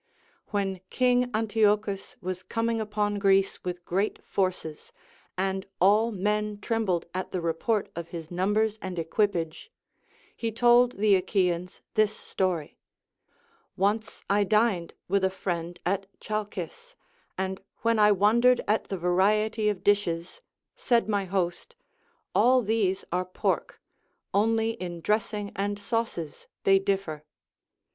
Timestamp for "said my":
20.73-21.25